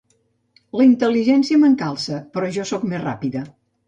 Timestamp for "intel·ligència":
0.85-1.59